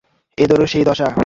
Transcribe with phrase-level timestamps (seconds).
[0.37, 1.07] এদেরও সেই দশা।